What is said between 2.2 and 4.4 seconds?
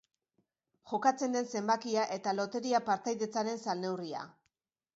loteria-partaidetzaren salneurria.